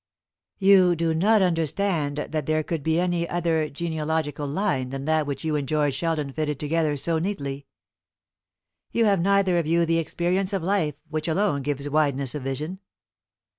"You 0.57 0.95
do 0.95 1.13
not 1.13 1.43
understand 1.43 2.17
that 2.17 2.47
there 2.47 2.63
could 2.63 2.81
be 2.81 2.99
any 2.99 3.29
other 3.29 3.69
genealogical 3.69 4.47
line 4.47 4.89
than 4.89 5.05
that 5.05 5.27
which 5.27 5.43
you 5.43 5.55
and 5.55 5.67
George 5.67 5.93
Sheldon 5.93 6.33
fitted 6.33 6.59
together 6.59 6.97
so 6.97 7.19
neatly. 7.19 7.67
You 8.91 9.05
have 9.05 9.21
neither 9.21 9.59
of 9.59 9.67
you 9.67 9.85
the 9.85 9.99
experience 9.99 10.53
of 10.53 10.63
life 10.63 10.95
which 11.11 11.27
alone 11.27 11.61
gives 11.61 11.87
wideness 11.87 12.33
of 12.33 12.41
vision. 12.41 12.79